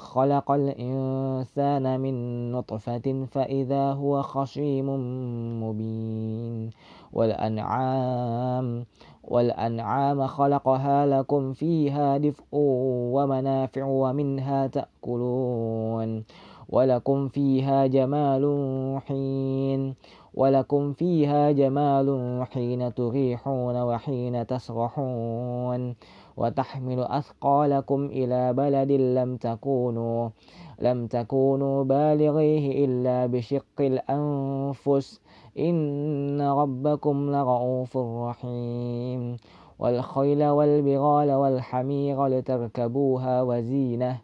خلق 0.00 0.50
الإنسان 0.50 2.00
من 2.00 2.14
نطفة 2.52 3.26
فإذا 3.30 3.92
هو 3.92 4.22
خصيم 4.22 4.88
مبين. 5.62 6.70
والأنعام 7.12 8.84
والأنعام 9.24 10.26
خلقها 10.26 11.06
لكم 11.06 11.52
فيها 11.52 12.16
دفء 12.18 12.44
ومنافع 13.14 13.84
ومنها 13.84 14.66
تأكلون. 14.66 16.24
ولكم 16.68 17.28
فيها 17.28 17.86
جمال 17.86 18.44
حين. 19.06 19.94
ولكم 20.40 20.92
فيها 20.92 21.50
جمال 21.50 22.08
حين 22.52 22.94
تريحون 22.94 23.82
وحين 23.82 24.46
تسرحون 24.46 25.94
وتحمل 26.36 27.00
أثقالكم 27.00 28.06
إلى 28.06 28.52
بلد 28.52 28.92
لم 28.92 29.36
تكونوا 29.36 30.28
لم 30.80 31.06
تكونوا 31.06 31.84
بالغيه 31.84 32.84
إلا 32.84 33.26
بشق 33.26 33.80
الأنفس. 33.80 35.20
إن 35.58 36.40
ربكم 36.40 37.30
لرؤوف 37.30 37.96
رحيم. 37.96 39.36
والخيل 39.78 40.44
والبغال 40.44 41.32
والحمير 41.32 42.26
لتركبوها 42.26 43.42
وزينة 43.42 44.18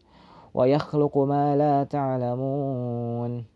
ويخلق 0.55 1.19
ما 1.19 1.57
لا 1.57 1.85
تعلمون. 1.85 3.56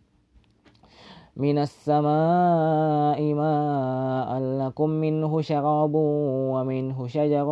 من 1.37 1.57
السماء 1.57 3.33
ماء 3.33 4.39
لكم 4.39 4.89
منه 4.89 5.41
شراب 5.41 5.91
ومنه 5.95 7.07
شجر 7.07 7.47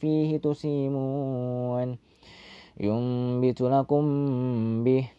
فيه 0.00 0.36
تسيمون 0.36 1.96
ينبت 2.80 3.60
لكم 3.60 4.04
به 4.84 5.10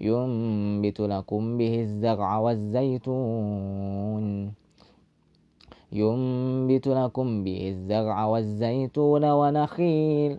ينبت 0.00 1.00
لكم 1.00 1.58
به 1.58 1.80
الزرع 1.80 2.38
والزيتون 2.38 4.24
ينبت 5.92 6.88
لكم 6.88 7.44
به 7.44 7.68
الزرع 7.68 8.24
والزيتون 8.24 9.24
ونخيل 9.24 10.38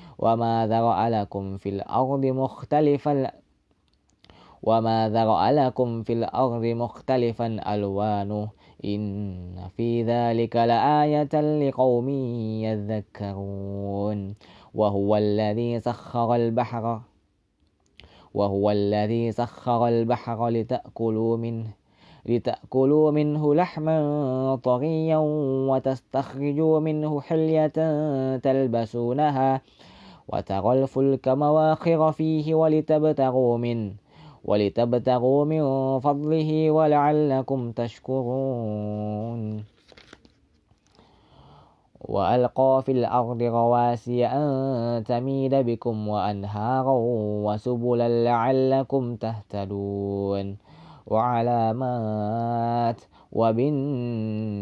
وما 0.21 0.67
ذرأ 0.67 1.09
لكم 1.09 1.57
في 1.57 1.69
الأرض 1.69 2.25
مختلفا 2.25 3.31
وما 4.63 5.09
ذرأ 5.09 5.51
لكم 5.51 6.03
في 6.03 6.13
الأرض 6.13 6.65
مختلفا 6.65 7.73
ألوانه 7.75 8.49
إن 8.85 9.67
في 9.77 10.03
ذلك 10.03 10.55
لآية 10.55 11.41
لقوم 11.67 12.09
يذكرون 12.65 14.35
وهو 14.73 15.15
الذي 15.15 15.79
سخر 15.79 16.35
البحر 16.35 17.01
وهو 18.33 18.71
الذي 18.71 19.31
سخر 19.31 19.87
البحر 19.87 20.47
لتأكلوا 20.47 21.37
منه 21.37 21.67
لتأكلوا 22.25 23.11
منه 23.11 23.55
لحما 23.55 24.59
طريا 24.63 25.17
وتستخرجوا 25.69 26.79
منه 26.79 27.21
حلية 27.21 27.67
تلبسونها 28.37 29.61
وترى 30.31 30.83
الفلك 30.83 31.27
مواخر 31.27 32.11
فيه 32.11 32.55
ولتبتغوا 32.55 33.57
منه 33.57 33.93
ولتبتغوا 34.45 35.45
من 35.45 35.63
فضله 35.99 36.71
ولعلكم 36.71 37.71
تشكرون. 37.71 39.63
وألقى 42.01 42.81
في 42.85 42.91
الأرض 42.91 43.41
رواسي 43.41 44.25
أن 44.25 45.03
تميد 45.03 45.55
بكم 45.55 46.07
وأنهارا 46.07 46.93
وسبلا 47.45 48.23
لعلكم 48.23 49.15
تهتدون. 49.15 50.57
وعلامات 51.07 53.01
وبالنجم. 53.31 54.61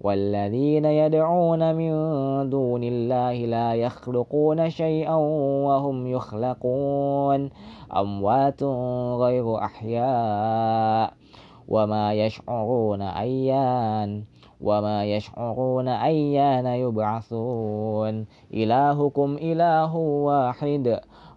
والذين 0.00 0.84
يدعون 0.84 1.74
من 1.74 1.90
دون 2.50 2.84
الله 2.84 3.32
لا 3.46 3.74
يخلقون 3.74 4.70
شيئا 4.70 5.14
وهم 5.66 6.06
يخلقون 6.06 7.50
أموات 7.96 8.62
غير 9.20 9.58
أحياء 9.58 11.12
وما 11.68 12.14
يشعرون 12.14 13.02
أيان 13.02 14.24
وما 14.60 15.04
يشعرون 15.04 15.88
أيان 15.88 16.66
يبعثون. 16.66 18.26
إلهكم 18.54 19.36
إله 19.42 19.96
واحد. 19.96 21.00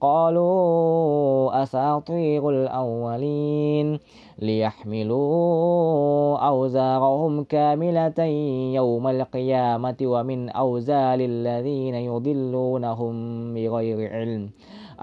قالوا 0.00 1.62
أساطير 1.62 2.50
الأولين 2.50 3.98
ليحملوا 4.38 6.38
أوزارهم 6.38 7.44
كاملة 7.44 8.24
يوم 8.74 9.08
القيامة 9.08 9.96
ومن 10.02 10.48
أوزار 10.48 11.20
الذين 11.20 11.94
يضلونهم 11.94 13.14
بغير 13.54 14.12
علم. 14.12 14.50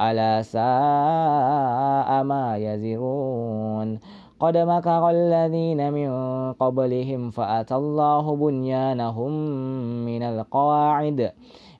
ألا 0.01 0.41
ساء 0.41 2.23
ما 2.23 2.57
يزرون. 2.57 3.99
قد 4.39 4.57
مكر 4.57 5.09
الذين 5.09 5.93
من 5.93 6.09
قبلهم 6.53 7.29
فأتى 7.29 7.75
الله 7.75 8.35
بنيانهم 8.35 9.31
من 10.05 10.23
القواعد 10.23 11.31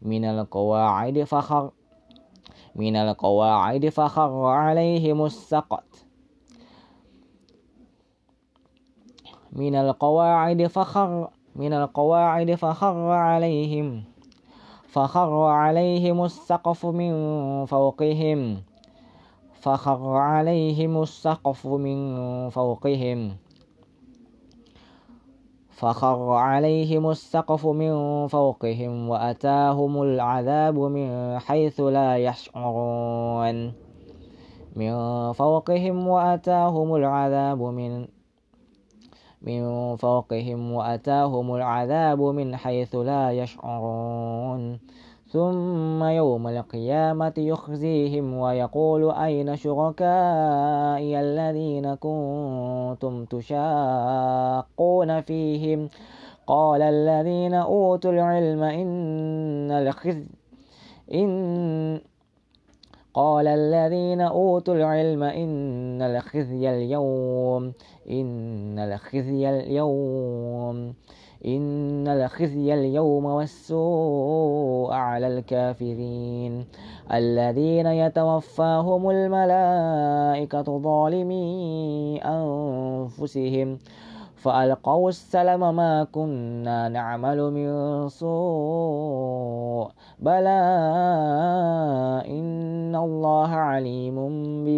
من 0.01 0.25
القواعد 0.25 1.23
فخر 1.23 1.69
من 2.77 2.95
القواعد 2.95 3.89
فخر 3.89 4.45
عليهم 4.45 5.25
السقط. 5.25 5.83
من 9.53 9.75
القواعد 9.75 10.68
فخر 10.68 11.29
من 11.56 11.74
القواعد 11.74 12.56
فخر 12.56 13.12
عليهم 13.12 14.03
فخر 14.88 15.33
عليهم 15.44 16.24
السقف 16.24 16.85
من 16.85 17.12
فوقهم 17.65 18.62
فخر 19.53 20.01
عليهم 20.15 21.01
السقف 21.01 21.68
من 21.68 22.00
فوقهم. 22.50 23.46
فخر 25.77 26.31
عليهم 26.31 27.09
السقف 27.09 27.65
من 27.65 28.27
فوقهم 28.27 29.09
وأتاهم 29.09 30.01
العذاب 30.01 30.79
من 30.79 31.39
حيث 31.39 31.79
لا 31.79 32.18
يشعرون. 32.18 33.74
من 34.75 34.94
فوقهم 35.33 36.07
وأتاهم 36.07 36.95
العذاب 36.95 37.62
من 37.62 38.07
من 39.41 39.62
فوقهم 39.95 40.71
وأتاهم 40.71 41.56
العذاب 41.56 42.21
من 42.21 42.56
حيث 42.56 42.95
لا 42.95 43.31
يشعرون. 43.31 44.80
ثم 45.29 46.03
يوم 46.03 46.47
القيامة 46.47 47.33
يخزيهم 47.38 48.33
ويقول 48.33 49.12
أين 49.12 49.56
شركائي 49.56 51.19
الذين 51.19 51.95
كنتم 51.95 53.25
تشاقون 53.25 55.21
فيهم؟ 55.21 55.89
قال 56.47 56.81
الذين 56.81 57.53
أوتوا 57.53 58.12
العلم 58.12 58.63
إن 58.63 59.71
الخزي 59.71 60.27
إن 61.13 62.01
قال 63.13 63.47
الذين 63.47 64.21
أوتوا 64.21 64.75
العلم 64.75 65.23
إن 65.23 66.01
الخزي 66.01 66.69
اليوم 66.69 67.73
إن 68.09 68.80
الخزي 68.80 69.50
اليوم. 69.50 70.94
إن 71.45 72.07
الخزي 72.07 72.73
اليوم 72.73 73.25
والسوء 73.25 74.93
على 74.93 75.27
الكافرين. 75.27 76.65
الذين 77.13 77.87
يتوفاهم 77.87 79.09
الملائكة 79.09 80.77
ظالمي 80.77 82.19
أنفسهم. 82.25 83.77
فألقوا 84.35 85.09
السلم 85.09 85.75
ما 85.75 86.03
كنا 86.03 86.89
نعمل 86.89 87.51
من 87.51 87.69
سوء. 88.09 89.87
بلى 90.19 90.59
إن 92.27 92.95
الله 92.95 93.49
عليم 93.49 94.17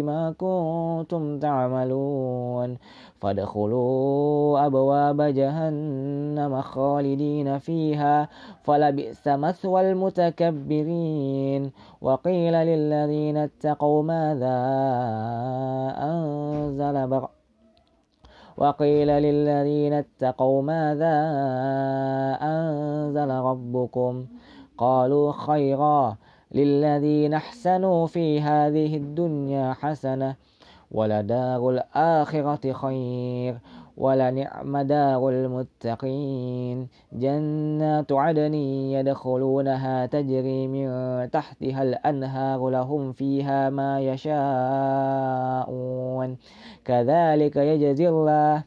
بما 0.02 0.32
كنتم 0.32 1.38
تعملون. 1.38 2.76
فادخلوا 3.20 4.66
أبواب 4.66 5.22
جهنم 5.22 6.60
خالدين 6.60 7.58
فيها 7.58 8.28
فلبئس 8.62 9.28
مثوى 9.28 9.90
المتكبرين. 9.90 11.70
وقيل 12.00 12.54
للذين 12.54 13.36
اتقوا 13.36 14.02
ماذا 14.02 14.58
أنزل 16.02 17.06
بر 17.06 17.28
وقيل 18.56 19.08
للذين 19.08 19.92
اتقوا 19.92 20.62
ماذا 20.62 21.16
أنزل 22.42 23.30
ربكم. 23.30 24.26
قالوا 24.78 25.32
خيرا. 25.32 26.16
للذين 26.54 27.34
أحسنوا 27.34 28.06
في 28.06 28.40
هذه 28.40 28.96
الدنيا 28.96 29.72
حسنة 29.72 30.36
ولدار 30.90 31.70
الآخرة 31.70 32.72
خير 32.72 33.58
ولنعم 33.96 34.78
دار 34.78 35.28
المتقين. 35.28 36.88
جنات 37.12 38.12
عدن 38.12 38.54
يدخلونها 38.54 40.06
تجري 40.06 40.68
من 40.68 40.86
تحتها 41.30 41.82
الأنهار 41.82 42.68
لهم 42.68 43.12
فيها 43.12 43.70
ما 43.70 44.00
يشاءون. 44.00 44.40
كذلك 46.84 47.56
يجزي 47.56 48.08
الله 48.08 48.64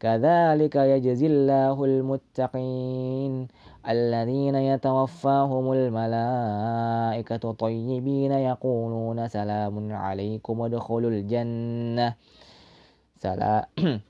كذلك 0.00 0.76
يجزي 0.76 1.26
الله 1.26 1.84
المتقين. 1.84 3.48
الذين 3.90 4.54
يتوفاهم 4.54 5.72
الملائكة 5.72 7.52
طيبين 7.52 8.32
يقولون 8.32 9.28
سلام 9.28 9.92
عليكم 9.92 10.62
ادخلوا 10.62 11.10
الجنة. 11.10 12.14
سلام 13.22 13.64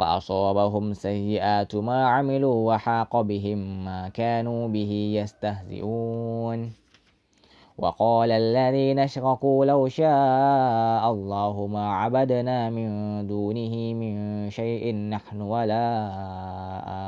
فأصابهم 0.00 0.92
سيئات 0.92 1.76
ما 1.76 2.08
عملوا 2.08 2.74
وحاق 2.74 3.20
بهم 3.20 3.84
ما 3.84 4.08
كانوا 4.08 4.68
به 4.68 4.92
يستهزئون. 5.20 6.72
وقال 7.78 8.30
الذين 8.30 8.98
اشركوا 8.98 9.64
لو 9.64 9.88
شاء 9.88 11.04
الله 11.12 11.66
ما 11.66 11.92
عبدنا 11.92 12.70
من 12.70 12.88
دونه 13.26 13.74
من 13.94 14.14
شيء 14.50 14.94
نحن 14.94 15.40
ولا 15.40 15.86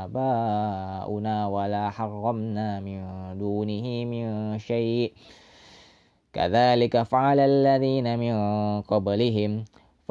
آباؤنا 0.04 1.46
ولا 1.46 1.90
حرمنا 1.90 2.80
من 2.80 3.00
دونه 3.38 3.86
من 4.04 4.58
شيء. 4.58 5.12
كذلك 6.32 7.02
فعل 7.02 7.40
الذين 7.40 8.18
من 8.18 8.34
قبلهم 8.80 9.64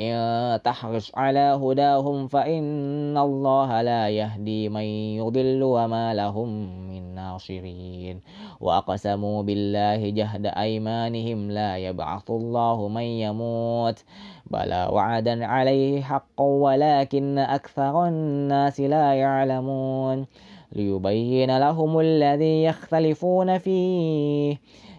إن 0.00 0.62
تحرص 0.62 1.12
على 1.14 1.56
هداهم 1.62 2.28
فإن 2.28 3.18
الله 3.18 3.82
لا 3.82 4.08
يهدي 4.08 4.68
من 4.68 4.82
يضل 5.16 5.62
وما 5.62 6.14
لهم 6.14 6.48
من 6.88 7.14
ناصرين. 7.14 8.20
وأقسموا 8.60 9.42
بالله 9.42 10.10
جهد 10.10 10.46
أيمانهم 10.46 11.50
لا 11.50 11.76
يبعث 11.76 12.30
الله 12.30 12.88
من 12.88 13.02
يموت. 13.02 13.98
بلى 14.46 14.88
وعدا 14.92 15.46
عليه 15.46 16.02
حق 16.02 16.40
ولكن 16.40 17.38
أكثر 17.38 18.08
الناس 18.08 18.80
لا 18.80 19.14
يعلمون. 19.14 20.26
ليبين 20.72 21.58
لهم 21.58 22.00
الذي 22.00 22.64
يختلفون 22.64 23.58
فيه. 23.58 24.56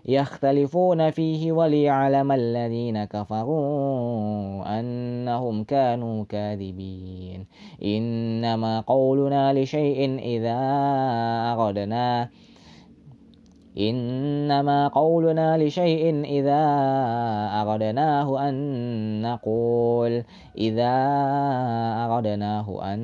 يختلفون 0.08 1.10
فيه 1.10 1.52
وليعلم 1.52 2.32
الذين 2.32 3.04
كفروا 3.04 4.80
أنهم 4.80 5.64
كانوا 5.64 6.26
كاذبين. 6.30 7.46
إنما 7.84 8.80
قولنا 8.80 9.54
لشيء 9.54 10.20
إذا 10.20 10.60
أردنا. 11.60 12.30
إنما 13.78 14.88
قولنا 14.88 15.58
لشيء 15.58 16.24
إذا 16.26 16.64
أردناه 17.62 18.50
أن 18.50 18.56
نقول. 19.22 20.24
إذا 20.58 20.96
أردناه 22.10 22.94
أن 22.94 23.00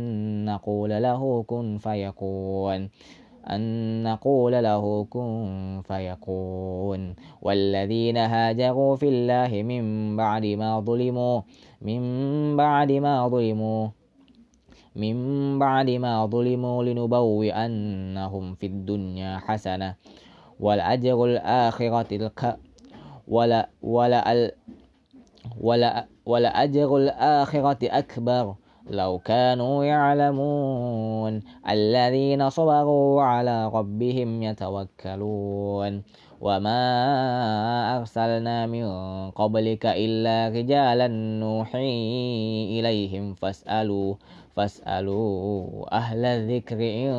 نقول 0.46 0.90
له 0.90 1.44
كن 1.48 1.78
فيكون. 1.78 2.90
أن 3.50 4.04
نقول 4.04 4.54
له 4.54 5.06
كن 5.10 5.82
فيكون. 5.88 7.16
والذين 7.42 8.18
هاجروا 8.18 8.96
في 8.96 9.10
الله 9.10 9.64
من 9.64 10.16
بعد 10.18 10.46
ما 10.46 10.80
ظلموا 10.80 11.42
من 11.82 12.02
بعد 12.58 12.92
ما 12.92 13.28
ظلموا 13.28 13.88
من 14.96 15.60
بعد 15.60 15.90
ما 15.90 16.26
ظلموا 16.26 16.84
لنبوئنهم 16.84 18.56
في 18.56 18.66
الدنيا 18.66 19.38
حسنة 19.38 19.96
والأجر 20.60 21.26
الآخرة 21.26 22.16
الك 22.16 22.58
ولا 23.28 23.70
ولا 23.82 24.52
ولا 25.62 26.08
ولا 26.26 26.64
أجر 26.64 26.98
الآخرة 26.98 27.78
أكبر. 27.84 28.56
لو 28.90 29.20
كانوا 29.20 29.84
يعلمون 29.86 31.42
الذين 31.70 32.50
صبروا 32.50 33.22
على 33.22 33.68
ربهم 33.68 34.44
يتوكلون. 34.44 36.04
وما 36.44 36.80
أرسلنا 37.98 38.68
من 38.68 38.86
قبلك 39.32 39.86
إلا 39.86 40.52
رجالا 40.52 41.08
نوحي 41.40 41.96
إليهم 42.80 43.34
فاسألوا 43.34 44.16
فاسألوا 44.56 45.96
أهل 45.96 46.26
الذكر 46.26 46.80
إن 46.80 47.14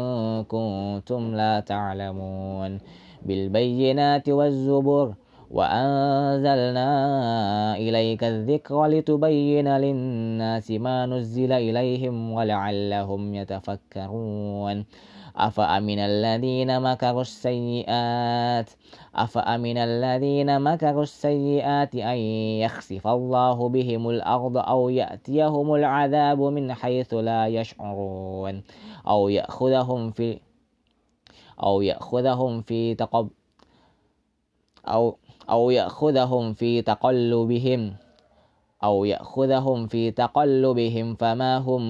كنتم 0.44 1.34
لا 1.34 1.60
تعلمون. 1.60 2.78
بالبينات 3.24 4.28
والزبر 4.28 5.14
وأنزلنا 5.54 6.90
إليك 7.76 8.24
الذكر 8.24 8.86
لتبين 8.86 9.68
للناس 9.76 10.70
ما 10.70 11.06
نزل 11.06 11.52
إليهم 11.52 12.32
ولعلهم 12.32 13.34
يتفكرون. 13.34 14.84
أفأمن 15.36 15.98
الذين 15.98 16.82
مكروا 16.82 17.20
السيئات؟ 17.20 18.70
أفأمن 19.14 19.78
الذين 19.78 20.60
مكروا 20.60 21.02
السيئات 21.02 21.94
أن 21.94 22.18
يخسف 22.66 23.06
الله 23.06 23.68
بهم 23.68 24.10
الأرض 24.10 24.56
أو 24.56 24.88
يأتيهم 24.88 25.74
العذاب 25.74 26.40
من 26.40 26.74
حيث 26.74 27.14
لا 27.14 27.46
يشعرون؟ 27.46 28.62
أو 29.06 29.28
يأخذهم 29.28 30.10
في 30.10 30.38
أو 31.62 31.82
يأخذهم 31.82 32.62
في 32.62 32.94
تقب 32.94 33.28
أو 34.88 35.18
أو 35.50 35.70
يأخذهم 35.70 36.52
في 36.52 36.82
تقلبهم 36.82 37.94
أو 38.84 39.04
يأخذهم 39.04 39.86
في 39.86 40.10
تقلبهم 40.10 41.14
فما 41.14 41.58
هم 41.58 41.82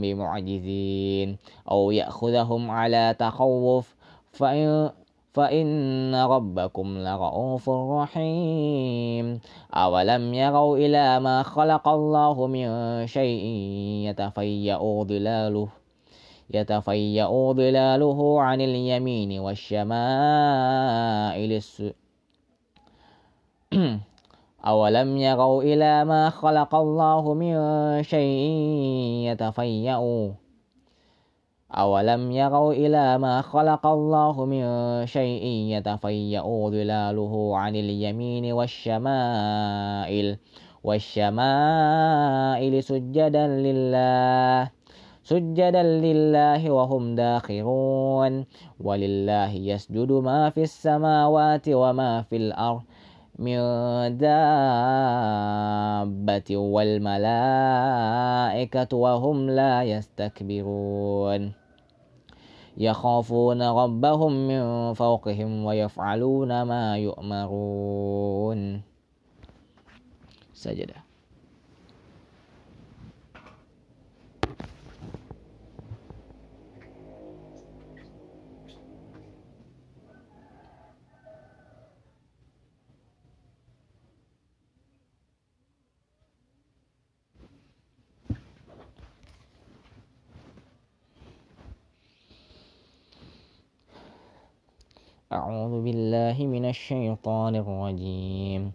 بمعجزين 0.00 1.36
أو 1.70 1.90
يأخذهم 1.90 2.70
على 2.70 3.16
تخوف 3.18 3.94
فإن 4.32 4.90
فإن 5.32 6.14
ربكم 6.14 6.98
لرؤوف 6.98 7.68
رحيم. 7.68 9.40
أولم 9.74 10.34
يروا 10.34 10.76
إلى 10.76 11.20
ما 11.20 11.42
خلق 11.42 11.88
الله 11.88 12.46
من 12.46 12.66
شيء 13.06 13.44
يتفيأ 14.08 15.04
ظلاله 15.04 15.68
يتفيأ 16.54 17.52
ظلاله 17.52 18.40
عن 18.40 18.60
اليمين 18.60 19.40
والشمائل 19.40 19.92
أولم 24.66 25.16
يروا 25.16 25.62
إلى 25.62 26.04
ما 26.04 26.30
خلق 26.30 26.74
الله 26.74 27.34
من 27.34 27.54
شيء 28.02 28.44
يتفيأ 29.32 30.00
أولم 31.72 32.32
يروا 32.32 32.72
إلى 32.72 33.18
ما 33.18 33.40
خلق 33.40 33.86
الله 33.86 34.44
من 34.44 34.64
شيء 35.06 35.44
يتفيأ 35.72 36.42
ظلاله 36.68 37.56
عن 37.56 37.76
اليمين 37.76 38.52
والشمائل. 38.52 40.38
والشمائل 40.84 42.82
سجدا 42.82 43.46
لله 43.46 44.70
سجدا 45.24 45.82
لله 45.82 46.70
وهم 46.70 47.14
داخرون. 47.14 48.44
ولله 48.80 49.52
يسجد 49.54 50.12
ما 50.12 50.50
في 50.50 50.62
السماوات 50.62 51.68
وما 51.68 52.22
في 52.22 52.36
الأرض. 52.36 52.82
من 53.38 53.58
دابة 54.18 54.56
والملائكة 56.56 57.36
وهم 58.96 59.50
لا 59.50 59.82
يستكبرون. 59.82 61.52
يخافون 62.76 63.62
ربهم 63.62 64.48
من 64.48 64.94
فوقهم 64.94 65.64
ويفعلون 65.64 66.62
ما 66.62 66.96
يؤمرون. 66.96 68.82
سجدة. 70.54 71.01
أعوذ 95.32 95.80
بالله 95.80 96.36
من 96.46 96.68
الشيطان 96.68 97.56
الرجيم. 97.56 98.72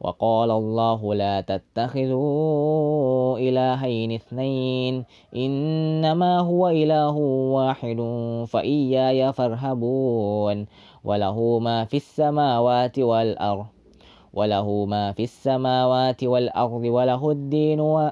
وقال 0.00 0.50
الله 0.50 1.14
لا 1.14 1.40
تتخذوا 1.40 3.38
إلهين 3.38 4.12
اثنين 4.12 5.04
إنما 5.36 6.40
هو 6.40 6.68
إله 6.68 7.16
واحد 7.52 8.00
فإياي 8.48 9.32
فارهبون. 9.32 10.66
وله 11.04 11.58
ما 11.58 11.84
في 11.84 11.96
السماوات 11.96 12.98
والأرض 12.98 13.66
وله 14.32 14.84
ما 14.88 15.12
في 15.12 15.22
السماوات 15.22 16.24
والأرض 16.24 16.84
وله 16.84 17.30
الدين 17.30 17.80
و 17.80 18.10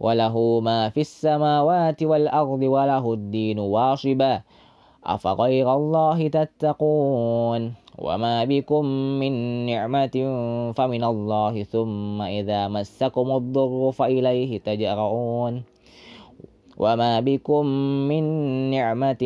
وله 0.00 0.60
ما 0.60 0.88
في 0.88 1.00
السماوات 1.00 2.02
والأرض 2.02 2.62
وله 2.62 3.12
الدين 3.12 3.58
واصبا. 3.58 4.42
أفغير 5.04 5.74
الله 5.74 6.28
تتقون؟ 6.28 7.74
وما 8.00 8.44
بكم 8.44 8.84
من 9.20 9.32
نعمة 9.66 10.16
فمن 10.72 11.04
الله 11.04 11.62
ثم 11.62 12.22
إذا 12.22 12.68
مسكم 12.68 13.28
الضر 13.36 13.92
فإليه 13.92 14.58
تجرؤون 14.58 15.62
وما 16.80 17.20
بكم 17.20 17.66
من 18.08 18.24
نعمة 18.70 19.22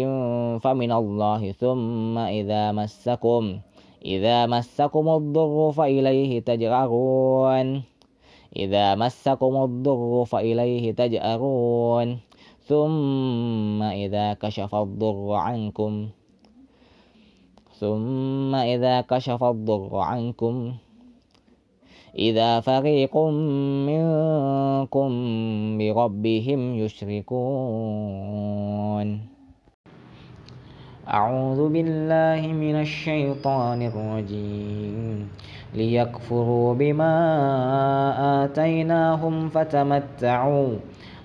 فمن 0.59 0.93
الله 0.93 1.53
ثم 1.53 2.19
إذا 2.19 2.73
مسكم 2.73 3.59
إذا 4.05 4.47
مسكم 4.47 5.09
الضر 5.09 5.73
فإليه 5.73 6.41
تجرؤون 6.41 7.83
إذا 8.57 8.95
مسكم 8.95 9.55
الضر 9.65 10.25
فإليه 10.25 10.93
تجأرون 10.93 12.19
ثم 12.65 13.83
إذا 13.83 14.35
كشف 14.35 14.75
الضر 14.75 15.33
عنكم 15.33 16.09
ثم 17.77 18.55
إذا 18.55 19.01
كشف 19.01 19.45
الضر 19.45 19.97
عنكم 19.97 20.73
إذا 22.19 22.61
فريق 22.61 23.17
منكم 23.91 25.11
بربهم 25.79 26.61
يشركون. 26.75 27.49
أعوذ 31.09 31.69
بالله 31.69 32.41
من 32.47 32.75
الشيطان 32.81 33.83
الرجيم. 33.83 35.29
ليكفروا 35.75 36.75
بما 36.75 37.15
آتيناهم 38.45 39.49
فتمتعوا 39.49 40.75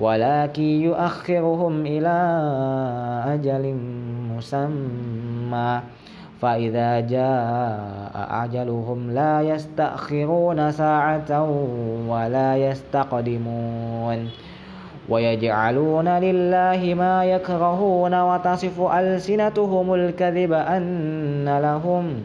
ولكن 0.00 0.62
يؤخرهم 0.62 1.86
إلى 1.86 2.18
أجل 3.26 3.74
مسمى. 4.36 5.80
فإذا 6.42 7.00
جاء 7.00 8.44
أجلهم 8.44 9.10
لا 9.10 9.40
يستأخرون 9.40 10.70
ساعة 10.70 11.30
ولا 12.08 12.56
يستقدمون. 12.56 14.30
ويجعلون 15.08 16.08
لله 16.08 16.94
ما 16.94 17.24
يكرهون 17.24 18.14
وتصف 18.20 18.80
ألسنتهم 18.80 19.94
الكذب 19.94 20.52
أن 20.52 21.58
لهم 21.58 22.24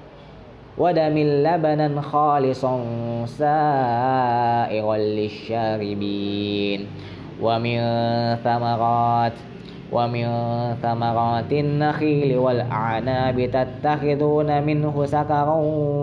خالصا 2.01 2.85
سائغا 3.25 4.97
للشاربين 4.97 6.87
ومن 7.41 7.79
ثمرات 8.35 9.33
ومن 9.91 10.25
ثمرات 10.81 11.51
النخيل 11.51 12.37
والأعناب 12.37 13.37
تتخذون 13.51 14.63
منه 14.63 15.05
سكرا 15.05 15.55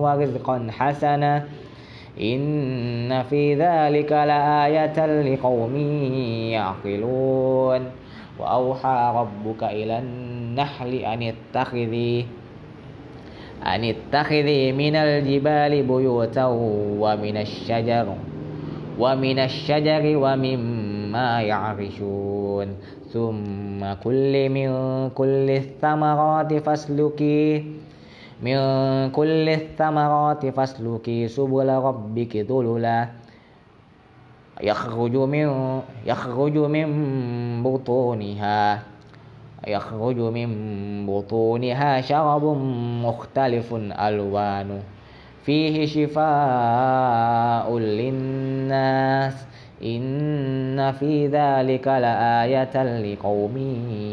ورزقا 0.04 0.66
حسنا 0.70 1.44
إن 2.20 3.22
في 3.22 3.54
ذلك 3.54 4.12
لآية 4.12 4.98
لقوم 5.22 5.76
يعقلون 6.54 7.80
وأوحى 8.38 9.12
ربك 9.16 9.62
إلى 9.64 9.98
النحل 9.98 10.94
أن 10.94 11.22
اتخذي 11.22 12.26
أن 13.74 13.84
اتخذي 13.84 14.72
من 14.72 14.96
الجبال 14.96 15.82
بيوتا 15.82 16.46
ومن 17.04 17.36
الشجر 17.36 18.06
ومن 18.98 19.38
الشجر 19.38 20.02
ومما 20.16 21.42
يعرشون 21.42 22.68
ثم 23.12 23.80
كل 24.04 24.34
من 24.48 24.68
كل 25.14 25.48
الثمرات 25.50 26.50
فاسلكي 26.54 27.64
من 28.42 28.56
كل 29.10 29.46
الثمرات 29.48 30.46
فاسلكي 30.46 31.28
سبل 31.28 31.68
ربك 31.68 32.36
ذللا 32.36 33.08
يخرج 34.62 35.14
من 35.16 35.46
يخرج 36.06 36.56
من 36.58 36.88
بطونها 37.62 38.82
يخرج 39.66 40.16
من 40.16 40.50
بطونها 41.06 42.00
شرب 42.00 42.44
مختلف 43.04 43.74
ألوانه 43.74 44.82
فيه 45.44 45.86
شفاء 45.86 47.78
للناس. 47.78 49.48
إن 49.84 50.92
في 50.92 51.26
ذلك 51.26 51.88
لآية 51.88 53.02
لقوم 53.12 53.56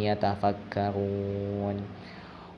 يتفكرون. 0.01 1.75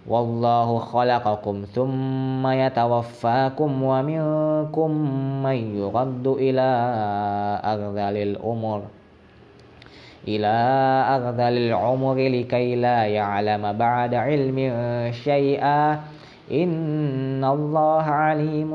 والله 0.07 0.79
خلقكم 0.79 1.65
ثم 1.73 2.47
يتوفاكم 2.47 3.83
ومنكم 3.83 4.91
من 5.43 5.75
يرد 5.75 6.27
إلى 6.27 6.67
أرذل 7.65 8.17
الأمر. 8.17 8.81
إلى 10.27 10.55
أرذل 11.15 11.57
العمر 11.57 12.15
لكي 12.15 12.75
لا 12.75 13.05
يعلم 13.05 13.73
بعد 13.73 14.13
علم 14.13 14.57
شيئا. 15.11 15.99
إن 16.51 17.45
الله 17.45 18.03
عليم 18.03 18.71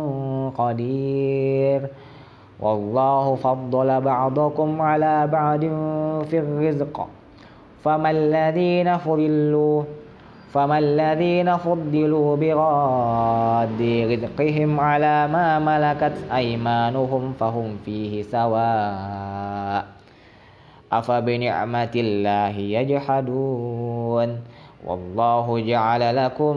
قدير. 0.50 1.80
والله 2.60 3.34
فضل 3.34 4.00
بعضكم 4.00 4.82
على 4.82 5.26
بعض 5.26 5.60
في 6.24 6.38
الرزق. 6.38 7.08
فما 7.84 8.10
الذين 8.10 8.98
فضلوا 8.98 9.82
فما 10.52 10.78
الذين 10.78 11.56
فضلوا 11.56 12.36
براد 12.36 13.80
رزقهم 13.82 14.80
على 14.80 15.28
ما 15.28 15.58
ملكت 15.58 16.12
أيمانهم 16.32 17.32
فهم 17.32 17.76
فيه 17.84 18.22
سواء. 18.22 20.01
أفبنعمة 20.92 21.94
الله 21.96 22.54
يجحدون 22.58 24.28
والله 24.86 25.46
جعل 25.60 26.02
لكم 26.16 26.56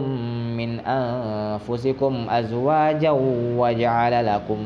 من 0.57 0.79
أنفسكم 0.79 2.13
أزواجا 2.29 3.11
وجعل 3.57 4.25
لكم 4.25 4.59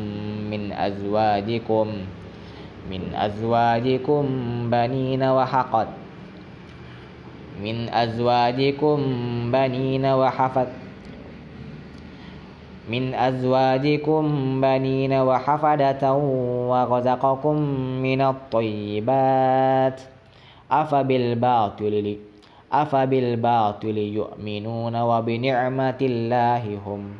من 0.51 0.71
أزواجكم 0.71 1.87
من 2.91 3.01
أزواجكم 3.15 4.23
بنين 4.71 5.23
وحقد 5.23 5.87
من 7.63 7.77
أزواجكم 7.93 8.97
بنين 9.51 10.05
وحفد 10.05 10.67
من 12.89 13.13
أزواجكم 13.13 14.23
بنين 14.61 15.13
وحفدة 15.13 16.13
ورزقكم 16.69 17.55
من 18.01 18.21
الطيبات. 18.21 20.01
أفبالباطل 20.71 22.17
أفبالباطل 22.71 23.97
يؤمنون 23.97 24.95
وبنعمة 24.95 25.97
الله 26.01 26.79
هم. 26.85 27.13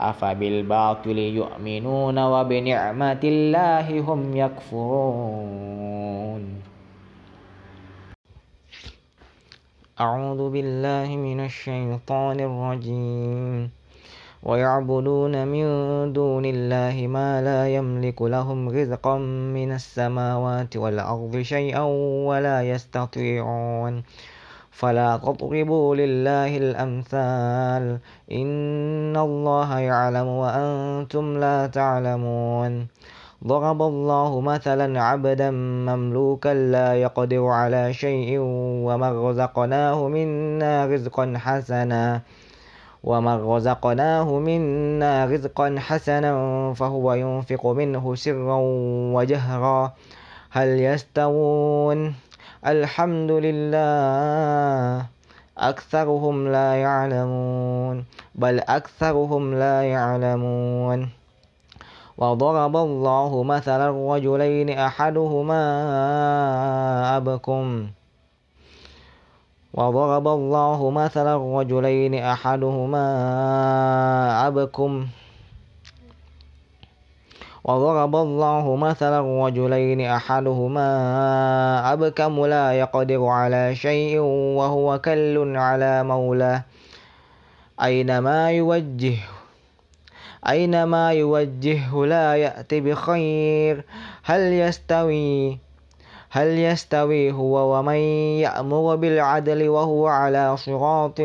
أفبالباطل 0.00 1.18
يؤمنون 1.18 2.18
وبنعمة 2.18 3.20
الله 3.24 4.00
هم 4.00 4.36
يكفرون. 4.36 6.42
أعوذ 10.00 10.50
بالله 10.50 11.16
من 11.16 11.40
الشيطان 11.40 12.40
الرجيم. 12.40 13.70
ويعبدون 14.44 15.48
من 15.48 15.66
دون 16.12 16.44
الله 16.44 17.06
ما 17.06 17.42
لا 17.42 17.68
يملك 17.68 18.22
لهم 18.22 18.68
رزقا 18.68 19.18
من 19.56 19.72
السماوات 19.72 20.76
والأرض 20.76 21.40
شيئا 21.40 21.80
ولا 22.28 22.62
يستطيعون. 22.62 24.02
فلا 24.70 25.16
تضربوا 25.16 25.96
لله 25.96 26.56
الأمثال. 26.56 27.98
إن 28.32 29.16
الله 29.16 29.78
يعلم 29.78 30.26
وأنتم 30.26 31.38
لا 31.38 31.66
تعلمون. 31.66 32.86
ضرب 33.46 33.82
الله 33.82 34.40
مثلا 34.40 35.02
عبدا 35.02 35.50
مملوكا 35.88 36.54
لا 36.54 36.94
يقدر 36.94 37.46
على 37.46 37.92
شيء 37.92 38.38
ومن 38.86 39.12
رزقناه 39.26 40.08
منا 40.08 40.86
رزقا 40.86 41.34
حسنا. 41.36 42.20
ومن 43.04 43.36
رزقناه 43.44 44.38
منا 44.38 45.24
رزقا 45.24 45.74
حسنا 45.78 46.32
فهو 46.74 47.12
ينفق 47.12 47.66
منه 47.66 48.14
سرا 48.14 48.58
وجهرا 49.14 49.92
هل 50.50 50.68
يستوون 50.80 52.14
الحمد 52.66 53.30
لله 53.30 55.06
أكثرهم 55.58 56.48
لا 56.48 56.74
يعلمون 56.74 58.04
بل 58.34 58.60
أكثرهم 58.60 59.54
لا 59.54 59.82
يعلمون 59.82 61.08
وضرب 62.18 62.76
الله 62.76 63.42
مثلا 63.42 64.14
رجلين 64.14 64.70
أحدهما 64.70 65.62
أبكم 67.16 67.86
وضرب 69.74 70.28
الله 70.28 70.90
مثلا 70.90 71.58
رجلين 71.58 72.14
أحدهما 72.14 73.06
أبكم. 74.46 75.06
وضرب 77.64 78.16
الله 78.16 78.76
مثلا 78.76 79.46
رجلين 79.46 80.00
أحدهما 80.00 80.88
أبكم 81.92 82.46
لا 82.46 82.72
يقدر 82.72 83.24
على 83.26 83.74
شيء 83.74 84.18
وهو 84.58 84.98
كل 84.98 85.56
على 85.56 86.02
مولاه. 86.04 86.62
أينما 87.82 88.50
يوجه 88.50 89.18
أينما 90.48 91.12
يوجهه 91.12 92.06
لا 92.06 92.36
يأتي 92.36 92.80
بخير. 92.80 93.84
هل 94.22 94.40
يستوي؟ 94.40 95.58
هل 96.34 96.58
يستوي 96.58 97.32
هو 97.32 97.78
ومن 97.78 97.94
يأمر 98.42 98.96
بالعدل 98.96 99.68
وهو 99.68 100.06
على 100.06 100.56
صراط 100.56 101.20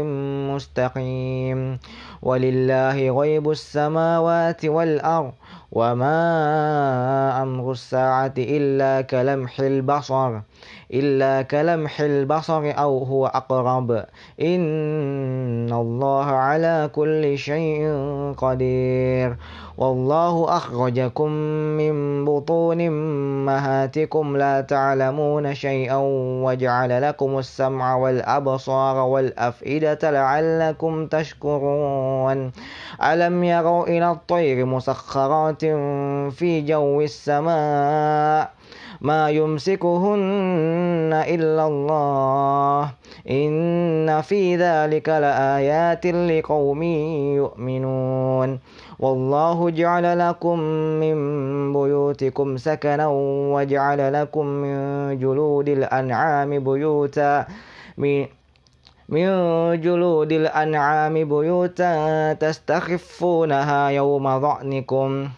مستقيم؟ 0.53 1.79
ولله 2.21 3.09
غيب 3.09 3.49
السماوات 3.49 4.65
والأرض. 4.65 5.33
وما 5.71 7.41
أمر 7.41 7.71
الساعة 7.71 8.33
إلا 8.37 9.01
كلمح 9.01 9.59
البصر 9.59 10.39
إلا 10.93 11.41
كلمح 11.41 12.01
البصر 12.01 12.73
أو 12.79 13.03
هو 13.03 13.27
أقرب. 13.27 13.91
إن 14.41 15.73
الله 15.73 16.25
على 16.25 16.89
كل 16.93 17.37
شيء 17.37 17.83
قدير. 18.37 19.37
والله 19.77 20.57
أخرجكم 20.57 21.29
من 21.77 22.25
بطون 22.25 22.81
أمهاتكم 22.81 24.37
لا 24.37 24.61
تعلمون 24.61 25.55
شيئا 25.55 25.97
وجعل 26.43 27.01
لكم 27.01 27.37
السمع 27.37 27.95
والأبصار 27.95 28.95
والأفئدة 28.97 30.11
لعلكم 30.11 31.07
تشكرون. 31.07 32.51
ألم 33.03 33.43
يروا 33.43 33.87
إلى 33.87 34.11
الطير 34.11 34.65
مسخرات 34.65 35.38
في 36.31 36.61
جو 36.61 37.01
السماء 37.01 38.51
ما 39.01 39.29
يمسكهن 39.29 41.11
إلا 41.13 41.67
الله 41.67 42.91
إن 43.29 44.21
في 44.21 44.55
ذلك 44.55 45.09
لآيات 45.09 46.05
لقوم 46.05 46.83
يؤمنون 47.39 48.59
والله 48.99 49.69
جعل 49.69 50.19
لكم 50.19 50.59
من 50.99 51.17
بيوتكم 51.73 52.57
سكنا 52.57 53.07
وجعل 53.53 54.13
لكم 54.13 54.45
من 54.45 54.75
جلود 55.19 55.69
الأنعام 55.69 56.59
بيوتا 56.63 57.45
من 57.97 58.38
من 59.09 59.25
جلود 59.81 60.31
الأنعام 60.31 61.13
بيوتا 61.13 62.33
تستخفونها 62.33 63.89
يوم 63.89 64.39
ظعنكم. 64.39 65.29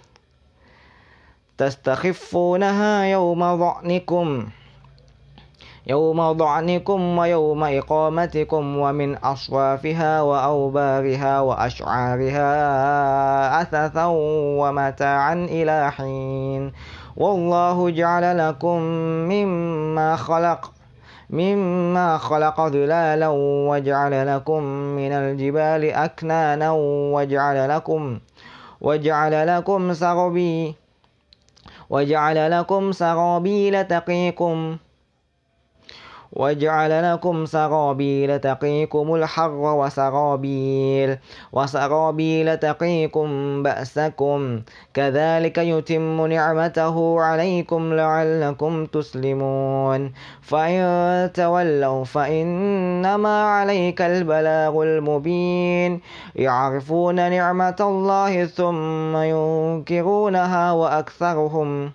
تستخفونها 1.58 3.04
يوم 3.04 3.58
ظعنكم. 3.58 4.48
يوم 5.88 6.32
ضعنكم 6.32 7.18
ويوم 7.18 7.64
إقامتكم 7.64 8.78
ومن 8.78 9.16
أصوافها 9.18 10.22
وأوبارها 10.22 11.40
وأشعارها 11.40 12.52
أثثا 13.62 14.06
ومتاعا 14.60 15.34
إلى 15.34 15.92
حين. 15.92 16.72
والله 17.18 17.90
جعل 17.90 18.50
لكم 18.50 18.80
مما 19.32 20.16
خلق 20.16 20.81
مما 21.32 22.18
خلق 22.18 22.62
ظلالا 22.68 23.28
وجعل 23.70 24.36
لكم 24.36 24.64
من 25.00 25.12
الجبال 25.12 25.84
أكنانا 25.92 26.72
وجعل 27.16 27.70
لكم 27.70 28.20
وجعل 28.82 29.48
لكم 29.48 29.94
سربي 29.94 30.76
وجعل 31.90 32.52
لكم 32.52 32.92
سرابيل 32.92 33.84
تقيكم 33.84 34.78
وجعل 36.34 37.14
لكم 37.14 37.46
سرابيل 37.46 38.40
تقيكم 38.40 39.16
الحر 39.16 39.52
وسرابيل 39.52 41.18
وسرابيل 41.54 42.58
تقيكم 42.58 43.64
بأسكم. 43.64 44.62
كذلك 44.94 45.58
يتم 45.58 46.26
نعمته 46.26 47.22
عليكم 47.22 47.94
لعلكم 47.94 48.86
تسلمون. 48.86 50.12
فإن 50.42 51.32
تولوا 51.34 52.04
فإنما 52.04 53.44
عليك 53.44 54.02
البلاغ 54.02 54.84
المبين. 54.84 56.02
يعرفون 56.36 57.16
نعمة 57.16 57.76
الله 57.80 58.46
ثم 58.46 59.18
ينكرونها 59.18 60.72
وأكثرهم 60.72 61.92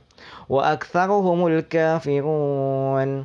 وأكثرهم 0.49 1.46
الكافرون. 1.46 3.25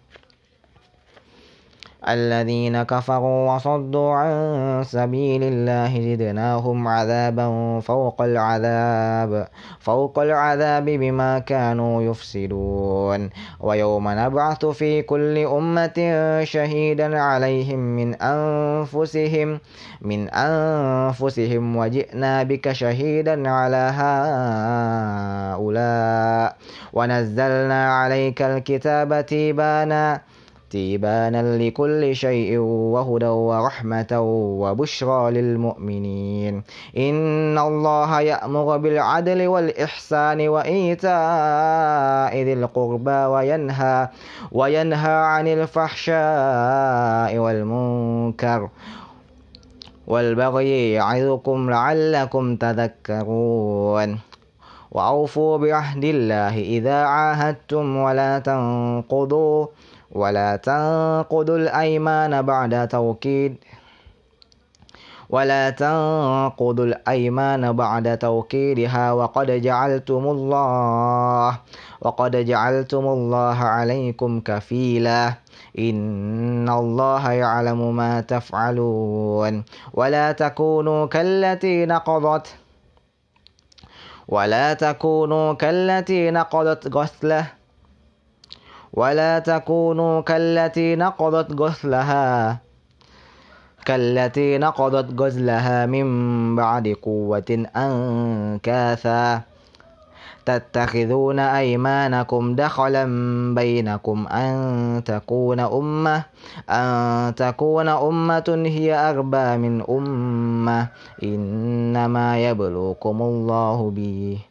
الذين 2.07 2.83
كفروا 2.83 3.55
وصدوا 3.55 4.11
عن 4.13 4.83
سبيل 4.83 5.43
الله 5.43 6.01
زدناهم 6.01 6.87
عذابا 6.87 7.79
فوق 7.79 8.21
العذاب 8.21 9.47
فوق 9.79 10.19
العذاب 10.19 10.85
بما 10.85 11.39
كانوا 11.39 12.01
يفسدون. 12.01 13.29
ويوم 13.59 14.09
نبعث 14.09 14.65
في 14.65 15.01
كل 15.01 15.37
أمة 15.37 15.97
شهيدا 16.43 17.19
عليهم 17.19 17.79
من 17.79 18.15
أنفسهم 18.15 19.59
من 20.01 20.29
أنفسهم 20.29 21.75
وجئنا 21.77 22.43
بك 22.43 22.71
شهيدا 22.71 23.49
على 23.49 23.91
هؤلاء. 25.53 26.55
ونزلنا 26.93 27.93
عليك 27.93 28.41
الكتاب 28.41 29.25
تيبانا 29.25 30.21
تيبانا 30.71 31.57
لكل 31.57 32.15
شيء 32.15 32.57
وهدى 32.57 33.25
ورحمة 33.25 34.07
وبشرى 34.61 35.31
للمؤمنين. 35.31 36.63
إن 36.97 37.57
الله 37.57 38.21
يأمر 38.21 38.77
بالعدل 38.77 39.47
والإحسان 39.47 40.47
وإيتاء 40.47 42.33
ذي 42.35 42.53
القربى 42.53 43.11
وينهى 43.11 44.09
وينهى 44.51 45.13
عن 45.13 45.47
الفحشاء 45.47 47.37
والمنكر. 47.37 48.69
والبغي 50.07 50.91
يعظكم 50.91 51.69
لعلكم 51.69 52.55
تذكرون. 52.55 54.19
وأوفوا 54.91 55.57
بعهد 55.57 56.03
الله 56.03 56.59
إذا 56.59 57.03
عاهدتم 57.03 57.97
ولا 57.97 58.39
تنقضوا. 58.39 59.65
ولا 60.11 60.55
تنقضوا 60.55 61.57
الأيمان 61.57 62.41
بعد 62.41 62.87
توكيد. 62.87 63.55
ولا 65.29 65.69
تنقضوا 65.69 66.85
الأيمان 66.85 67.71
بعد 67.71 68.17
توكيدها 68.17 69.11
وقد 69.11 69.51
جعلتم 69.51 70.23
الله 70.27 71.59
وقد 72.01 72.33
جعلتم 72.35 73.05
الله 73.07 73.57
عليكم 73.57 74.39
كفيلا. 74.39 75.33
إن 75.79 76.69
الله 76.69 77.31
يعلم 77.31 77.95
ما 77.95 78.21
تفعلون. 78.21 79.63
ولا 79.93 80.31
تكونوا 80.31 81.05
كالتي 81.05 81.85
نقضت 81.85 82.47
ولا 84.27 84.73
تكونوا 84.73 85.53
كالتي 85.53 86.31
نقضت 86.31 86.95
غسله 86.95 87.60
ولا 88.93 89.39
تكونوا 89.39 90.21
كالتي 90.21 90.95
نقضت 90.95 91.61
غسلها 91.61 92.57
كالتي 93.85 94.57
نقضت 94.57 95.21
غزلها 95.21 95.85
من 95.85 96.05
بعد 96.55 96.87
قوة 97.01 97.65
أنكاثا. 97.75 99.41
تتخذون 100.45 101.39
أيمانكم 101.39 102.55
دخلا 102.55 103.05
بينكم 103.55 104.27
أن 104.27 105.01
تكون 105.05 105.59
أمة 105.59 106.23
أن 106.69 107.35
تكون 107.35 107.87
أمة 107.89 108.63
هي 108.65 109.09
أربى 109.09 109.57
من 109.57 109.83
أمة. 109.89 110.87
إنما 111.23 112.49
يبلوكم 112.49 113.21
الله 113.21 113.91
به. 113.95 114.50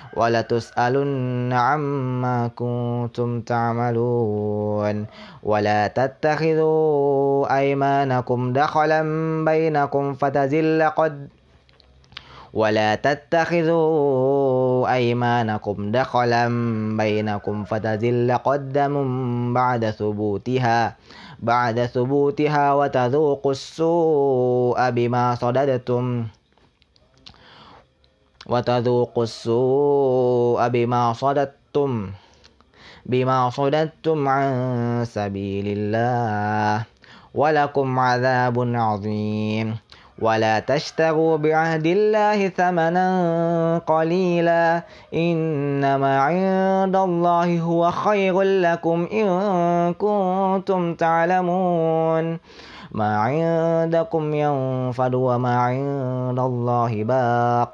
ولتسألن 0.15 1.53
عما 1.53 2.47
كنتم 2.55 3.41
تعملون 3.41 5.05
ولا 5.43 5.87
تتخذوا 5.87 7.57
أيمانكم 7.57 8.53
دخلا 8.53 9.01
بينكم 9.45 10.13
فتزل 10.13 10.83
قد 10.83 11.27
ولا 12.53 12.95
تتخذوا 12.95 14.93
أيمانكم 14.93 15.91
دخلا 15.91 16.47
بينكم 16.97 17.63
فتزل 17.63 18.37
قدم 18.43 18.93
بعد 19.53 19.89
ثبوتها 19.89 20.95
بعد 21.39 21.85
ثبوتها 21.85 22.73
وتذوقوا 22.73 23.51
السوء 23.51 24.89
بما 24.89 25.35
صددتم. 25.35 26.25
وتذوقوا 28.51 29.23
السوء 29.23 30.67
بما 30.67 31.13
صددتم 31.13 31.91
بما 33.05 33.49
صددتم 33.49 34.27
عن 34.27 34.51
سبيل 35.07 35.65
الله 35.67 36.83
ولكم 37.35 37.87
عذاب 37.99 38.57
عظيم. 38.75 39.77
ولا 40.21 40.59
تشتروا 40.59 41.37
بعهد 41.37 41.85
الله 41.85 42.53
ثمنا 42.53 43.07
قليلا 43.87 44.83
إنما 45.13 46.13
عند 46.21 46.95
الله 46.95 47.59
هو 47.59 47.91
خير 47.91 48.41
لكم 48.41 49.07
إن 49.13 49.27
كنتم 49.97 50.93
تعلمون. 50.93 52.37
ما 52.91 53.11
عندكم 53.17 54.23
ينفد 54.33 55.13
وما 55.15 55.55
عند 55.57 56.39
الله 56.39 57.03
باق. 57.03 57.73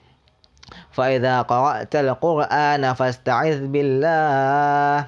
فإذا 0.91 1.41
قرأت 1.41 1.95
القرآن 1.95 2.93
فاستعذ 2.93 3.67
بالله. 3.67 5.07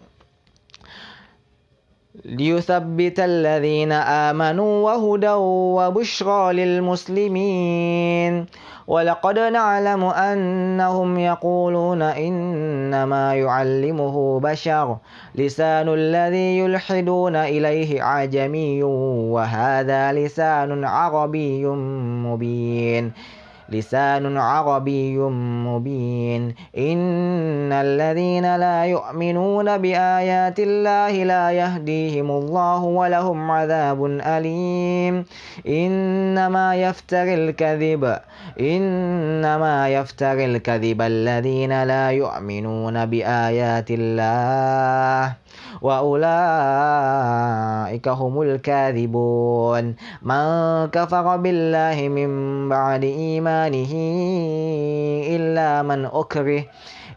ليثبت 2.25 3.19
الذين 3.19 3.91
آمنوا 3.91 4.91
وهدى 4.91 5.31
وبشرى 5.31 6.53
للمسلمين. 6.53 8.45
ولقد 8.87 9.39
نعلم 9.39 10.03
أنهم 10.03 11.19
يقولون 11.19 12.01
إنما 12.01 13.35
يعلمه 13.35 14.39
بشر. 14.39 14.97
لسان 15.35 15.89
الذي 15.89 16.59
يلحدون 16.59 17.35
إليه 17.35 18.03
عجمي 18.03 18.83
وهذا 18.83 20.11
لسان 20.13 20.83
عربي 20.83 21.65
مبين. 22.25 23.11
لسان 23.71 24.37
عربي 24.37 25.17
مبين. 25.67 26.55
إن 26.77 27.71
الذين 27.71 28.55
لا 28.55 28.85
يؤمنون 28.85 29.77
بآيات 29.77 30.59
الله 30.59 31.23
لا 31.23 31.51
يهديهم 31.51 32.31
الله 32.31 32.83
ولهم 32.83 33.51
عذاب 33.51 34.05
أليم. 34.05 35.25
إنما 35.67 36.75
يفتر 36.75 37.23
الكذب 37.23 38.17
إنما 38.59 39.89
يفتر 39.89 40.37
الكذب 40.45 41.01
الذين 41.01 41.83
لا 41.83 42.11
يؤمنون 42.11 43.05
بآيات 43.05 43.87
الله. 43.89 45.33
وأولئك 45.81 47.27
هم 48.07 48.41
الكاذبون. 48.41 49.95
من 50.21 50.45
كفر 50.87 51.37
بالله 51.37 52.09
من 52.09 52.29
بعد 52.69 53.03
إيمانه 53.03 53.93
إلا 55.35 55.81
من 55.81 56.05
أكره 56.05 56.63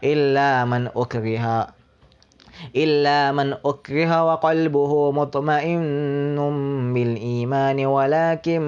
إلا 0.03 0.65
من 0.65 0.87
أكره 0.95 1.67
إلا 2.75 3.31
من 3.31 3.53
أكره 3.65 4.23
وقلبه 4.23 5.11
مطمئن 5.11 6.37
بالإيمان 6.93 7.85
ولكن 7.85 8.61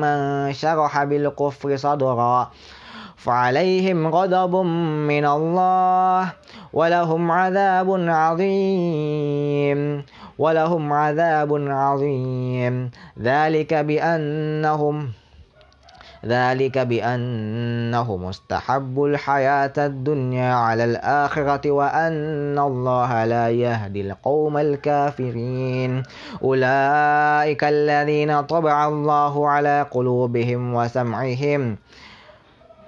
من 0.00 0.52
شرح 0.52 1.04
بالكفر 1.04 1.76
صدرا. 1.76 2.50
فعليهم 3.22 4.06
غضب 4.06 4.56
من 5.06 5.24
الله 5.26 6.32
ولهم 6.72 7.30
عذاب 7.30 7.88
عظيم 8.08 9.80
ولهم 10.38 10.92
عذاب 10.92 11.50
عظيم. 11.68 12.90
ذلك 13.22 13.74
بأنهم 13.74 15.12
ذلك 16.26 16.78
بأنهم 16.78 18.24
استحبوا 18.24 19.08
الحياة 19.08 19.72
الدنيا 19.78 20.54
على 20.54 20.84
الآخرة 20.84 21.70
وأن 21.70 22.58
الله 22.58 23.24
لا 23.24 23.50
يهدي 23.50 24.00
القوم 24.00 24.56
الكافرين. 24.56 26.02
أولئك 26.42 27.64
الذين 27.64 28.40
طبع 28.40 28.88
الله 28.88 29.48
على 29.48 29.86
قلوبهم 29.90 30.74
وسمعهم 30.74 31.76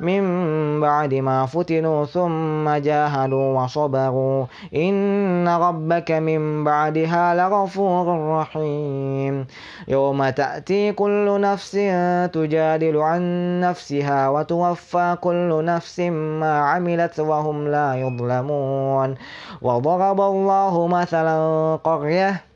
من 0.00 0.80
بعد 0.80 1.14
ما 1.14 1.46
فتنوا 1.46 2.04
ثم 2.04 2.70
جاهدوا 2.70 3.62
وصبروا. 3.62 4.46
إن 4.74 5.48
ربك 5.48 6.10
من 6.10 6.64
بعدها 6.64 7.34
لغفور 7.34 8.06
رحيم. 8.40 9.46
يوم 9.88 10.28
تأتي 10.28 10.92
كل 10.92 11.40
نفس 11.40 11.72
تجادل 12.32 12.96
عن 12.96 13.22
نفسها 13.60 14.28
وتوفى 14.28 15.16
كل 15.20 15.64
نفس 15.64 16.00
ما 16.00 16.58
عملت 16.60 17.20
وهم 17.20 17.68
لا 17.68 17.94
يظلمون. 17.94 19.14
وضرب 19.62 20.20
الله 20.20 20.86
مثلا 20.86 21.38
قرية 21.84 22.47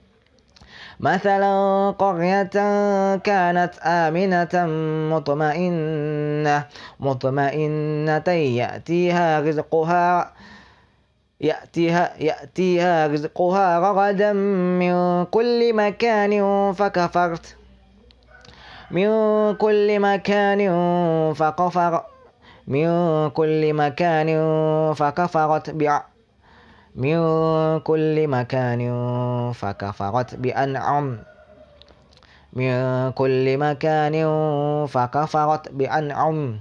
مثلا 1.03 1.91
قرية 1.99 2.43
كانت 3.17 3.73
آمنة 3.83 4.67
مطمئنة 5.17 6.67
مطمئنة 7.01 8.29
يأتيها 8.29 9.41
رزقها 9.41 10.33
يأتيها, 11.41 12.13
يأتيها 12.21 13.07
رزقها 13.07 13.79
رغدا 13.79 14.33
من 14.33 15.25
كل 15.25 15.75
مكان 15.75 16.33
فكفرت 16.73 17.57
من 18.91 19.09
كل 19.55 20.01
مكان 20.01 20.61
فكفر 21.35 22.03
من 22.67 22.89
كل 23.31 23.75
مكان 23.75 24.29
فكفرت 24.95 25.71
بع 25.71 26.12
من 26.97 27.19
كل 27.81 28.29
مكان 28.29 28.81
فكفرت 29.53 30.35
بأنعم. 30.35 31.19
من 32.53 32.73
كل 33.13 33.47
مكان 33.59 34.17
فكفرت 34.87 35.65
بأنعم. 35.73 36.61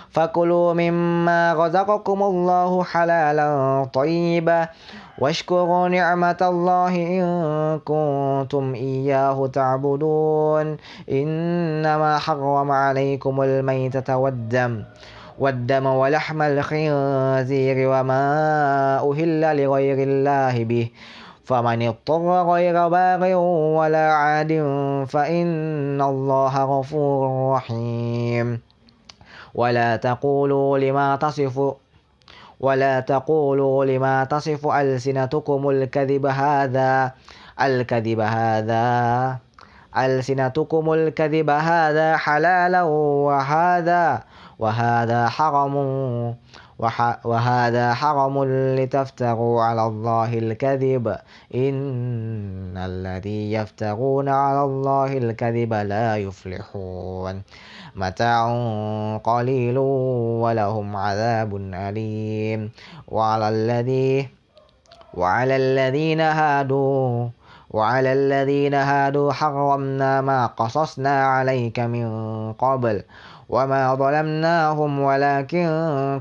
فكلوا 0.11 0.73
مما 0.73 1.53
رزقكم 1.53 2.23
الله 2.23 2.83
حلالا 2.83 3.87
طيبا. 3.93 4.67
واشكروا 5.19 5.87
نعمة 5.87 6.37
الله 6.41 6.95
إن 6.95 7.23
كنتم 7.79 8.73
إياه 8.73 9.47
تعبدون. 9.47 10.77
إنما 11.11 12.17
حرم 12.17 12.71
عليكم 12.71 13.41
الميتة 13.41 14.17
والدم 14.17 14.83
والدم 15.39 15.85
ولحم 15.85 16.41
الخنزير 16.41 17.89
وما 17.89 18.23
أهل 19.11 19.41
لغير 19.63 19.97
الله 20.07 20.63
به. 20.63 20.89
فمن 21.45 21.87
اضطر 21.87 22.51
غير 22.51 22.87
باغ 22.87 23.33
ولا 23.79 24.13
عاد 24.13 24.51
فإن 25.09 26.01
الله 26.01 26.65
غفور 26.65 27.53
رحيم. 27.55 28.70
ولا 29.55 29.95
تقولوا 29.95 30.77
لما 30.77 31.15
تصف 31.15 31.75
ولا 32.59 32.99
تقولوا 32.99 33.85
لما 33.85 34.23
تصف 34.23 34.67
ألسنتكم 34.67 35.69
الكذب 35.69 36.25
هذا 36.25 37.11
الكذب 37.61 38.19
هذا 38.19 38.85
ألسنتكم 39.97 40.93
الكذب 40.93 41.49
هذا 41.49 42.17
حلالا 42.17 42.81
وهذا 42.83 44.23
وهذا 44.59 45.29
حرم 45.29 45.75
وهذا 47.25 47.93
حرم 47.93 48.43
لتفتروا 48.75 49.61
على 49.61 49.85
الله 49.85 50.33
الكذب. 50.33 51.17
إن 51.55 52.77
الذي 52.77 53.53
يفترون 53.53 54.29
على 54.29 54.63
الله 54.63 55.17
الكذب 55.17 55.73
لا 55.73 56.17
يفلحون. 56.17 57.41
متاع 57.95 58.43
قليل 59.23 59.77
ولهم 59.77 60.95
عذاب 60.95 61.55
أليم. 61.73 62.71
وعلى 63.07 63.49
الذي 63.49 64.29
وعلى 65.13 65.55
الذين 65.55 66.21
هادوا 66.21 67.29
وعلى 67.71 68.13
الذين 68.13 68.73
هادوا 68.73 69.31
حرمنا 69.31 70.21
ما 70.21 70.45
قصصنا 70.45 71.25
عليك 71.25 71.79
من 71.79 72.07
قبل. 72.53 73.03
وما 73.51 73.95
ظلمناهم 73.95 74.99
ولكن 74.99 75.67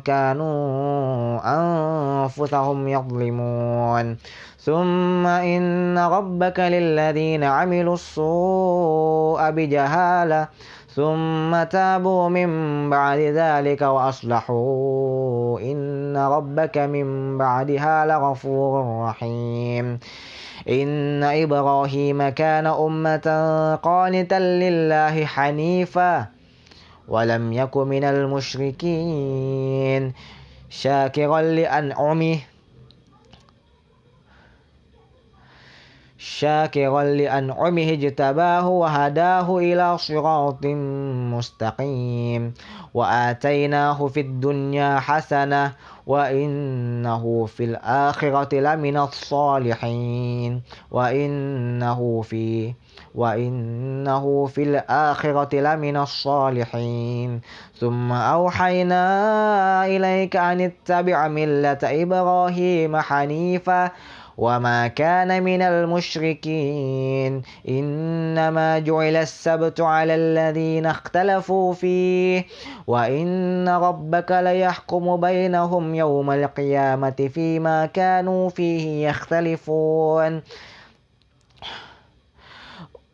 كانوا 0.05 1.39
أنفسهم 1.47 2.89
يظلمون. 2.89 4.17
ثم 4.59 5.27
إن 5.27 5.99
ربك 5.99 6.61
للذين 6.61 7.45
عملوا 7.45 7.95
السوء 7.95 9.51
بجهالة 9.51 10.49
ثم 10.95 11.63
تابوا 11.63 12.29
من 12.29 12.51
بعد 12.91 13.19
ذلك 13.19 13.83
وأصلحوا 13.83 15.61
إن 15.61 16.17
ربك 16.17 16.79
من 16.79 17.39
بعدها 17.39 18.07
لغفور 18.07 19.05
رحيم. 19.07 19.99
إن 20.69 21.23
إبراهيم 21.25 22.29
كان 22.29 22.67
أمة 22.67 23.27
قانتا 23.83 24.39
لله 24.39 25.25
حنيفا. 25.25 26.40
ولم 27.11 27.53
يك 27.53 27.77
من 27.77 28.05
المشركين. 28.05 30.03
شاكرا 30.71 31.43
لأنعمه. 31.43 32.39
شاكرا 36.19 37.05
لأنعمه 37.05 37.89
اجتباه 37.93 38.69
وهداه 38.69 39.59
إلى 39.59 39.99
صراط 39.99 40.67
مستقيم. 41.35 42.55
وآتيناه 42.95 44.07
في 44.07 44.21
الدنيا 44.21 45.01
حسنة 45.01 45.73
وإنه 46.07 47.47
في 47.47 47.65
الآخرة 47.65 48.55
لمن 48.55 48.97
الصالحين. 48.97 50.63
وإنه 50.91 52.23
في 52.23 52.73
وإنه 53.15 54.47
في 54.47 54.63
الآخرة 54.63 55.57
لمن 55.61 55.97
الصالحين 55.97 57.41
ثم 57.81 58.13
أوحينا 58.13 59.87
إليك 59.87 60.37
أن 60.37 60.61
اتبع 60.61 61.29
ملة 61.29 61.79
إبراهيم 61.83 62.97
حنيفا 62.97 63.91
وما 64.39 64.87
كان 64.87 65.43
من 65.43 65.63
المشركين 65.63 67.43
إنما 67.69 68.79
جعل 68.79 69.17
السبت 69.17 69.81
على 69.81 70.15
الذين 70.15 70.87
اختلفوا 70.87 71.75
فيه 71.75 72.47
وإن 72.87 73.69
ربك 73.69 74.31
ليحكم 74.33 75.17
بينهم 75.17 75.95
يوم 75.95 76.31
القيامة 76.31 77.31
فيما 77.35 77.87
كانوا 77.87 78.49
فيه 78.49 79.09
يختلفون 79.09 80.43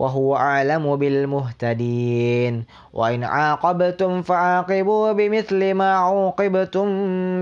وهو 0.00 0.36
أعلم 0.36 0.96
بالمهتدين. 0.96 2.64
وإن 2.92 3.24
عاقبتم 3.24 4.22
فعاقبوا 4.22 5.12
بمثل 5.12 5.74
ما 5.74 5.94
عوقبتم 5.94 6.88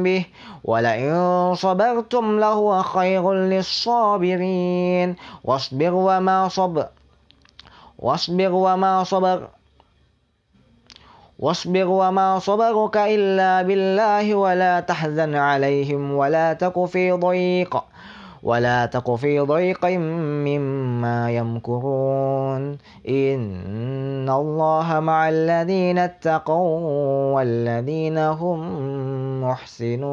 به 0.02 0.26
ولئن 0.64 1.14
صبرتم 1.54 2.24
لهو 2.40 2.82
خير 2.82 3.22
للصابرين. 3.32 5.16
واصبر 5.44 5.94
وما 5.94 6.48
صبر 6.48 6.86
واصبر 7.98 8.52
وما 8.52 9.04
صبر 9.04 9.48
واصبر 11.38 11.88
وما 11.88 12.38
صبرك 12.38 12.96
إلا 12.96 13.62
بالله 13.62 14.34
ولا 14.34 14.80
تحزن 14.80 15.34
عليهم 15.34 16.12
ولا 16.12 16.52
تك 16.52 16.74
في 16.84 17.12
ضيق. 17.12 17.74
ولا 18.42 18.86
تك 18.86 19.14
في 19.14 19.40
ضيق 19.40 19.86
مما 19.86 21.30
يمكرون. 21.30 22.78
إن 23.08 24.30
الله 24.30 25.00
مع 25.00 25.28
الذين 25.28 25.98
اتقوا 25.98 27.34
والذين 27.34 28.18
هم 28.18 28.60
محسنون. 29.42 30.08